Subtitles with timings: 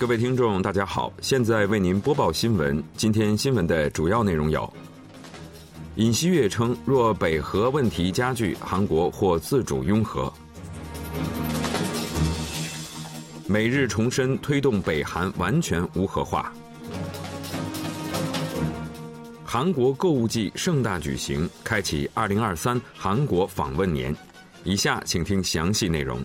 [0.00, 2.82] 各位听众，大家好，现在为您播报新闻。
[2.96, 4.72] 今天新闻的主要内容有：
[5.96, 10.32] 尹锡悦称，若北核问题加剧，韩国或自主拥核；
[13.46, 16.50] 美日重申推动北韩完全无核化；
[19.44, 24.16] 韩国购物季盛大举行，开启二零二三韩国访问年。
[24.64, 26.18] 以下请听详细内容。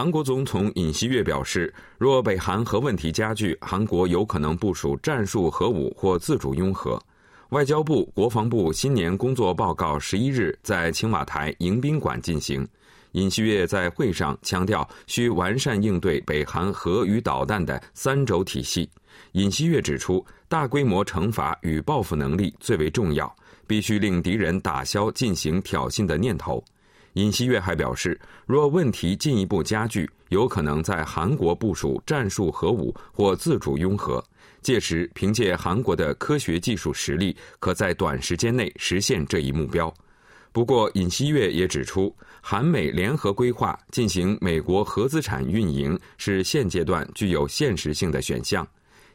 [0.00, 6.98] 韩国总统尹锡悦表示，若北韩核问题加剧，韩国有可能部署战术核武或自主拥核。
[7.50, 12.66] 外交部、国防部新年工作报告十一日在青瓦台迎宾馆进行。
[13.12, 18.88] 尹锡悦在会上强调，需完善应对北韩核与导弹的三轴体系。
[19.32, 23.30] 尹锡悦指出，大规模惩罚与报复能力最为重要，
[23.66, 26.64] 必须令敌人打消进行挑衅的念头。
[27.20, 34.24] 尹锡悦还表示，若问题进一步加剧，有可能在韩国部署战术核武或自主拥核。
[34.62, 39.92] 届时，凭借韩国的科学技术实力，可在短时间内实现这一目标。
[40.50, 48.66] 不过，尹锡悦也指出，韩美联合规划进行美国核资产运营是现阶段具有现实性的选项。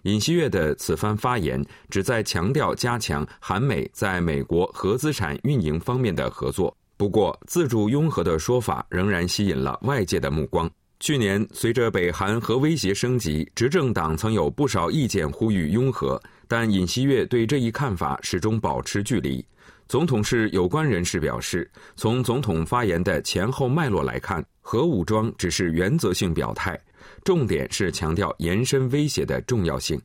[0.03, 1.59] 尹锡悦的此番发言
[1.89, 6.75] 旨在强调加强韩美在美国核资产运营方面的合作。
[6.97, 10.69] 不过，自主拥核的说法仍然吸引了外界的目光。
[11.01, 19.45] 去年，随着北韩核威胁升级，执政党曾有不少意见呼吁拥核，但尹锡悦对这一看法始终保持距离。
[19.89, 26.79] 总统室有关人士表示，从总统发言的前后脉络来看，核武装只是原则性表态，
[27.25, 30.01] 重点是强调延伸威胁的重要性。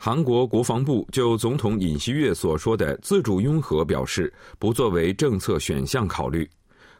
[0.00, 6.48] 韩国国防部就总统尹锡悦所说的自主拥核表示，不作为政策选项考虑。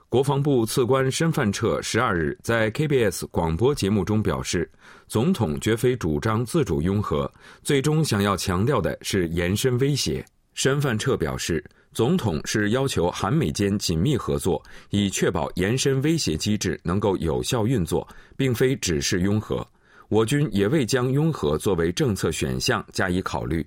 [0.09, 4.69] 国防部次官申范彻十二日在 KBS 广播节目中表示，
[5.07, 7.33] 总统绝非主张自主拥核，
[7.63, 10.25] 最终想要强调的是延伸威胁。
[10.55, 14.61] 申范彻表示，总统是要求韩美间紧密合作，
[14.91, 18.07] 以确保延伸威胁机制能够有效运作，
[18.37, 19.65] 并非只是拥核。
[20.09, 23.67] 我军也未将拥核作为政策选项加以考虑。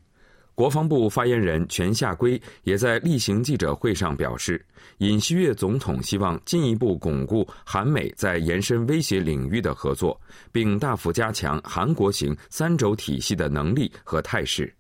[0.53, 4.63] 国防部发言人全夏圭也在例行记者会上表示，
[4.97, 10.19] 尹锡悦总统希望进一步巩固韩美在延伸威胁领域的合作，
[10.52, 14.72] 并大幅加强韩国型三轴体系的能力和态势。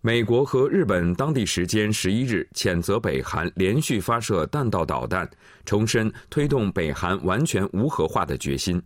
[0.00, 5.26] 美国和日本当地时间十一日谴责北韩连续发射弹道导弹，
[5.64, 8.82] 重申推动北韩完全无核化的决心。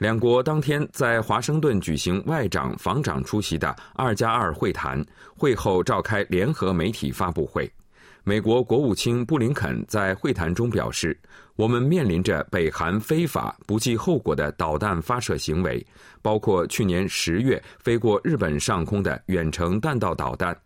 [0.00, 5.04] 两国当天在华盛顿举行外长、防长出席的“二加二”会谈，
[5.36, 7.70] 会后召开联合媒体发布会。
[8.24, 11.14] 美国国务卿布林肯在会谈中表示
[11.54, 15.86] ：“我们面临着北韩非法、不计后果的导弹发射行为，
[16.22, 20.56] 包括去年十月飞过日本上空的远程弹道导弹。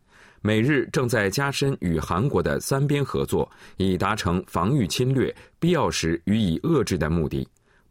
[0.42, 7.44] 美日正在加深与韩国的三边合作，以达成防御侵略、必要时予以遏制的目的。”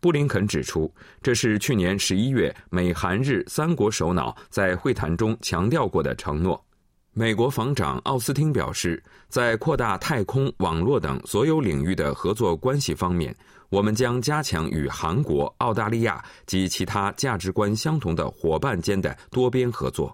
[0.03, 6.62] 布林肯指出，这是去年十一月美韩日三国首脑在会谈中强调过的承诺。
[7.14, 13.34] 美国防长奥斯汀表示，在扩大太空、网络等所有领域的合作关系方面，
[13.69, 20.14] 我们将加强与韩国、澳大利亚及其他价值观相同的伙伴间的多边合作。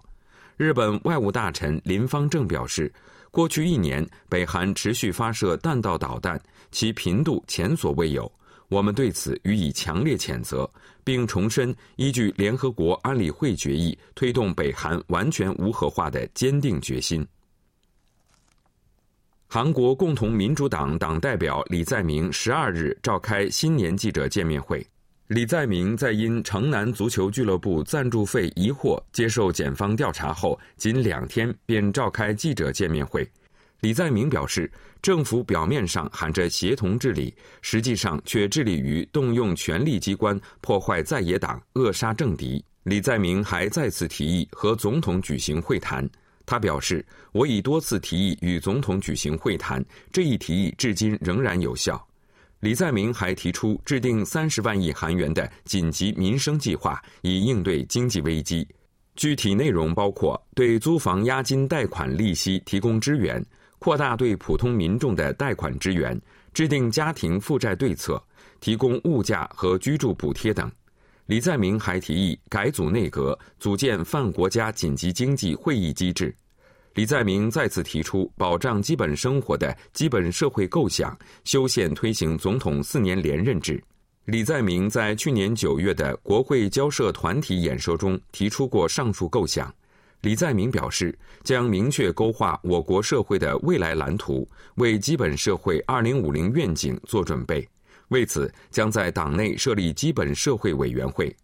[0.56, 2.92] 日本外务大臣林方正表示，
[3.32, 6.40] 过去一年，北韩持续发射弹道导弹，
[6.70, 8.30] 其频度前所未有。
[8.70, 10.70] 我们对此予以强烈谴责，
[11.02, 17.26] 并重申依据联合国安理会决议推动北韩完全无核化的坚定决心。
[19.48, 24.86] 韩国共同民主党党代表李在明十二日召开新年记者见面会。
[25.26, 33.28] 李在明在因城南足球俱乐部赞助费疑惑接受检方调查后，仅两天便召开记者见面会。
[33.80, 34.70] 李在明表示，
[35.02, 42.62] 政府表面上喊着协同治理，实际上却致力于动用权力机关破坏在野党、扼杀政敌。
[42.82, 46.08] 李在明还再次提议和总统举行会谈。
[46.46, 52.04] 他表示：“我已多次提议与总统举行会谈，这一提议至今仍然有效。”
[52.60, 58.66] 李在明还提出制定三十万亿韩元的紧急民生计划，以应对经济危机。
[59.16, 63.42] 具体内容包括对租房押金贷款利息提供支援。
[63.80, 66.16] 扩大对普通民众的贷款支援，
[66.54, 68.22] 制定家庭负债对策，
[68.60, 70.70] 提供物价和居住补贴等。
[71.26, 76.34] 李在明还提议改组内阁，组建泛国家紧急经济会议机制。
[76.94, 83.82] 李在明再次提出保障基本生活的基本社会构想，修宪推行总统四年连任制。
[84.26, 89.72] 李在明在去年九月的国会交涉团体演说中提出过上述构想。
[90.22, 97.66] 李在明表示，将明确勾画我国社会的未来蓝图，为基本社会二零五零愿景做准备。
[98.08, 101.34] 为此，将在党内设立基本社会委员会。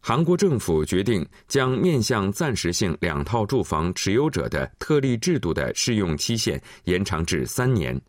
[0.00, 8.00] 韩国政府决定将面向暂时性两套住房持有者的特例制度的适用期限延长至三年。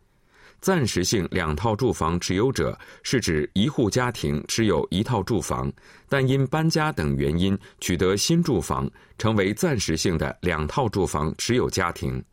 [0.60, 5.72] 暂时性两套住房持有者是指一户家庭持有一套住房，
[6.10, 12.24] 但因搬家等原因取得新住房，成为暂时性的两套住房持有家庭。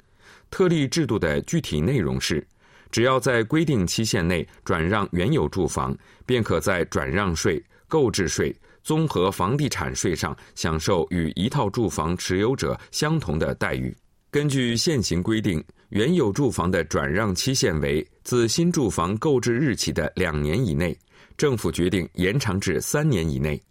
[0.50, 2.46] 特例制度的具体内容是，
[2.90, 8.54] 只要在规定期限内转让原有住房，便可在转让税、购置税。
[8.82, 13.96] 综合房地产税上享受与一套住房持有者相同的待遇。
[14.34, 20.98] 根据现行规定，原有住房的转让期限为自新住房购置日起的两年以内。
[21.38, 23.62] 政府决定延长至三年以内。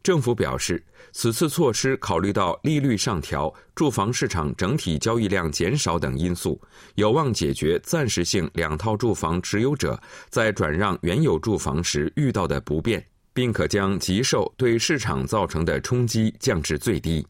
[0.00, 0.80] 政府表示，
[1.10, 6.60] 此次措施考虑到利率上调、住房市场整体交易量减少等因素，
[6.94, 13.04] 有望解决暂时性两套住房持有者在转让原有住房时遇到的不便。
[13.34, 17.26] 并可将急售对市场造成的冲击降至最低。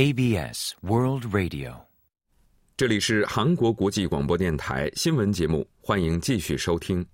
[0.00, 1.74] KBS World Radio，
[2.74, 7.04] 这里是韩国国际广播电台新闻节目，欢迎继续收听。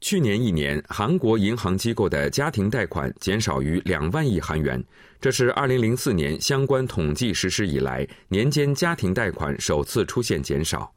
[0.00, 4.84] 去年一年，韩国银行机构的家庭贷款减少逾两万亿韩元，
[5.20, 10.92] 这是二零零四年相关统计实施以来年间家庭贷款首次出现减少。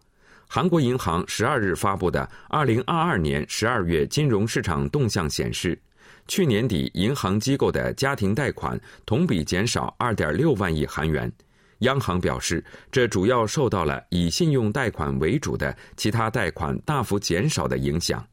[0.47, 5.79] 韩国银行十二日发布的二零二二年十二月金融市场动向显示，
[6.27, 11.31] 去年底银行机构的家庭贷款同比减少二点六万亿韩元。
[11.79, 18.25] 央行表示，这主要受到了以信用贷款为主的其他贷款大幅减少的影响。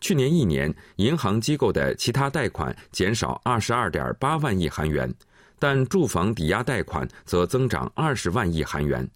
[0.00, 5.12] 去年一年，银行机构的其他贷款减少二十二点八万亿韩元，
[5.58, 9.08] 但住房抵押贷款则增长二十万亿韩元。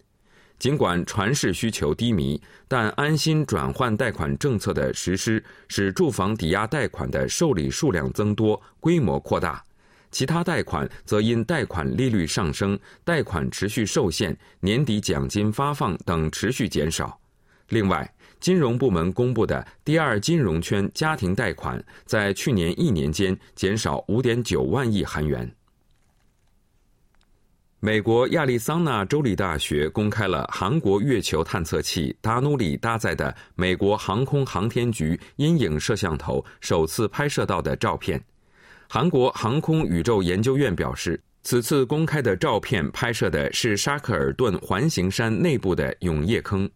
[0.57, 9.63] 尽管传世需求低迷，但安心转换贷款政策的实施使住房抵押贷款的受理数量增多、规模扩大。
[10.11, 17.19] 其他贷款则因贷款利率上升、贷款持续受限、年底奖金发放等持续减少。
[17.69, 18.09] 另外，
[18.39, 25.51] 金融部门公布的第二金融圈家庭贷款，在去年一年间减少五点九万亿韩元。
[27.85, 38.19] 美国亚利桑那州立大学公开了韩国月球探测器达努里搭载的美国航空航天局阴影摄像头首次拍摄到的照片。
[38.89, 46.67] 韩国航空宇宙研究院表示，此次公开的照片拍摄的是沙克尔顿环形山内部的永夜坑。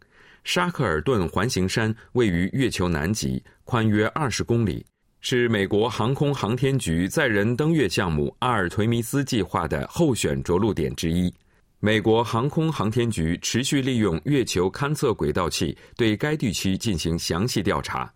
[0.43, 4.85] 沙克尔顿环形山位于月球南极，宽约二十公里，
[5.21, 11.33] 是美国航空航天局载人登月项目阿尔忒弥斯计划的候选着陆点之一。
[11.81, 18.11] 美国航空航天局持续利用月球勘测轨道器对该地区进行详细调查。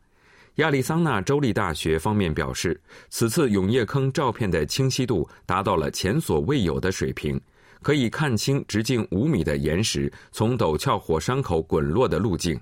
[0.55, 2.79] 亚利桑那州立大学方面表示，
[3.09, 7.39] 此次永夜坑照片的清晰度达到了前所未有的水平。
[7.81, 12.57] 可以看清直径五米的岩石从陡峭火山口滚落的路径。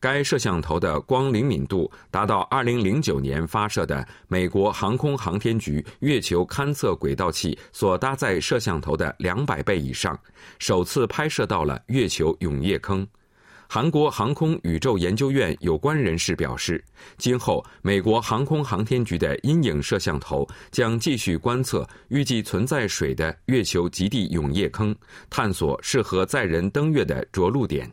[0.00, 10.18] 该摄像头的光灵敏度达到2009年发射的美国航空航天局月球勘测轨道器所搭载摄像头的两百倍以上，
[10.58, 13.06] 首次拍摄到了月球永夜坑。
[13.70, 16.82] 韩国航空宇宙研究院有关人士表示，
[17.18, 24.96] 今后美国航空航天局的阴影摄像头将继续观测预计存在水的月球极地永夜坑，
[25.28, 27.92] 探索适合载人登月的着陆点。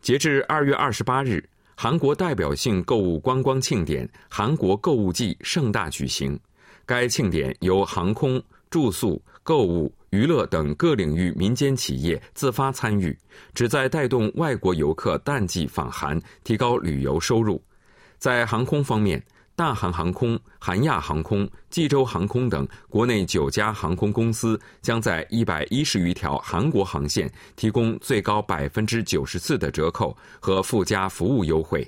[0.00, 6.38] 截至二月二十八日，韩国代表性购物观光庆典“韩国购物季”盛大举行。
[6.86, 9.92] 该庆典由航空、住宿、购物。
[10.08, 13.16] 娱乐等各领域民间企业自发参与，
[13.54, 17.62] 旨在带动外国游客淡季访韩，提高旅游收入。
[18.18, 19.22] 在航空方面，
[19.60, 31.86] 大韩航空、韩亚航空、济州航空等国内九家航空公司将在一百一十余条韩国航线提供最高百分之九十四的折扣和附加服务优惠。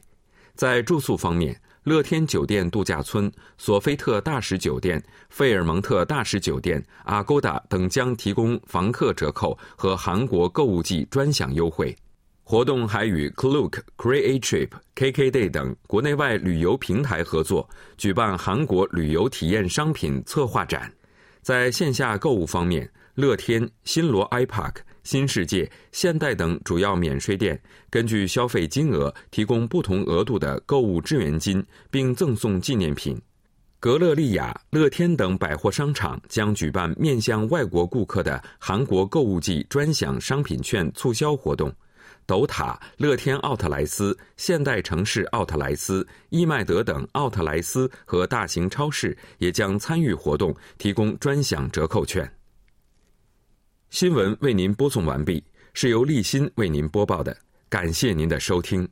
[0.55, 11.97] 在住宿方面，乐天酒店度假村、索菲特大使酒店、费尔蒙特大使酒店、Agoda 等将提供房客折扣和韩国购物季专享优惠。
[12.53, 17.67] 活动还与 Klook、Create Trip、KKday 等国内外旅游平台合作，
[17.97, 20.93] 举办韩国旅游体验商品策划展。
[21.41, 24.75] 在线下购物方面，乐天、新罗 iPark。
[25.03, 33.19] 新世界、现代等主要免税店根据消费金额提供不同额度的购物支援金，并赠送纪念品。
[33.81, 41.73] 格乐丽雅、乐天等百货商场将举办面向外国顾客的韩国购物季专享商品券促销活动。
[42.26, 52.31] 斗塔、乐天奥特莱斯、现代城市奥特莱斯、易麦德等奥特莱斯和大型超市也将参与活动，提供专享折扣券。
[53.90, 57.37] 新闻为您播送完毕，是由立新为您播报的，
[57.69, 58.88] 感谢您的收听。